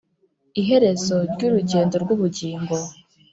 iherezo 0.61 1.15
ry’urugendo 1.33 1.95
rw’ubugingo 2.03 2.75